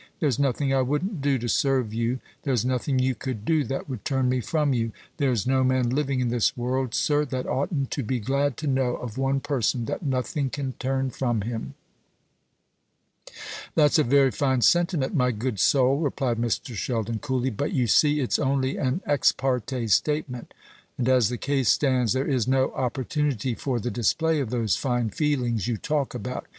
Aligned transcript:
There's 0.19 0.39
nothing 0.39 0.73
I 0.73 0.81
wouldn't 0.81 1.21
do 1.21 1.37
to 1.37 1.47
serve 1.47 1.93
you; 1.93 2.21
there's 2.41 2.65
nothing 2.65 2.97
you 2.97 3.13
could 3.13 3.45
do 3.45 3.63
that 3.65 3.87
would 3.87 4.03
turn 4.03 4.29
me 4.29 4.41
from 4.41 4.73
you. 4.73 4.91
There's 5.17 5.45
no 5.45 5.63
man 5.63 5.91
living 5.91 6.19
in 6.21 6.29
this 6.29 6.57
world, 6.57 6.95
sir, 6.95 7.23
that 7.25 7.45
oughtn't 7.45 7.91
to 7.91 8.01
be 8.01 8.19
glad 8.19 8.57
to 8.57 8.65
know 8.67 8.95
of 8.95 9.19
one 9.19 9.41
person 9.41 9.85
that 9.85 10.01
nothing 10.01 10.49
can 10.49 10.73
turn 10.79 11.11
from 11.11 11.41
him." 11.41 11.75
"That's 13.75 13.99
a 13.99 14.03
very 14.03 14.31
fine 14.31 14.61
sentiment, 14.61 15.13
my 15.13 15.29
good 15.29 15.59
soul," 15.59 15.99
replied 15.99 16.37
Mr. 16.39 16.73
Sheldon 16.73 17.19
coolly; 17.19 17.51
"but, 17.51 17.71
you 17.71 17.85
see, 17.85 18.21
it's 18.21 18.39
only 18.39 18.77
an 18.77 19.01
ex 19.05 19.31
parte 19.31 19.85
statement; 19.85 20.55
and 20.97 21.07
as 21.07 21.29
the 21.29 21.37
case 21.37 21.69
stands 21.69 22.13
there 22.13 22.25
is 22.25 22.47
no 22.47 22.71
opportunity 22.71 23.53
for 23.53 23.79
the 23.79 23.91
display 23.91 24.39
of 24.39 24.49
those 24.49 24.75
fine 24.75 25.11
feelings 25.11 25.67
you 25.67 25.77
talk 25.77 26.15
about. 26.15 26.47